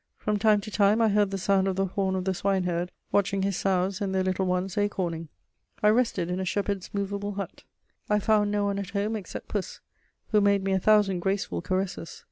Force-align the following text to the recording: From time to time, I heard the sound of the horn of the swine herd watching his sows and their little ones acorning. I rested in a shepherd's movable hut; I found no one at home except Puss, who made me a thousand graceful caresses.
From 0.17 0.39
time 0.39 0.61
to 0.61 0.71
time, 0.71 0.99
I 0.99 1.09
heard 1.09 1.29
the 1.29 1.37
sound 1.37 1.67
of 1.67 1.75
the 1.75 1.85
horn 1.85 2.15
of 2.15 2.25
the 2.25 2.33
swine 2.33 2.63
herd 2.63 2.91
watching 3.11 3.43
his 3.43 3.55
sows 3.55 4.01
and 4.01 4.15
their 4.15 4.23
little 4.23 4.47
ones 4.47 4.75
acorning. 4.75 5.27
I 5.83 5.89
rested 5.89 6.27
in 6.31 6.39
a 6.39 6.43
shepherd's 6.43 6.91
movable 6.91 7.33
hut; 7.33 7.65
I 8.09 8.17
found 8.17 8.49
no 8.49 8.65
one 8.65 8.79
at 8.79 8.89
home 8.89 9.15
except 9.15 9.47
Puss, 9.49 9.79
who 10.31 10.41
made 10.41 10.63
me 10.63 10.71
a 10.73 10.79
thousand 10.79 11.19
graceful 11.19 11.61
caresses. 11.61 12.19